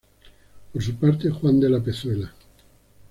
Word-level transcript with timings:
Por 0.73 0.81
su 0.81 0.95
parte, 0.95 1.29
Juan 1.29 1.59
de 1.59 1.69
la 1.69 1.79
Pezuela. 1.79 2.33